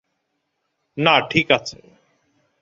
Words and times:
না 0.97 1.15
ঠিক 1.29 1.47
আছে। 1.51 1.77